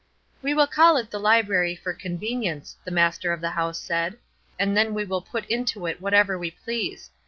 "We 0.41 0.55
will 0.55 0.65
call 0.65 0.97
it 0.97 1.11
the 1.11 1.19
library 1.19 1.75
for 1.75 1.93
convenience," 1.93 2.75
the 2.83 2.89
master 2.89 3.33
of 3.33 3.39
the 3.39 3.51
house 3.51 3.77
said, 3.77 4.17
"and 4.57 4.75
then 4.75 4.95
we 4.95 5.05
will 5.05 5.21
put 5.21 5.45
into 5.45 5.85
it 5.85 6.01
whatever 6.01 6.39
we 6.39 6.49
please. 6.49 7.11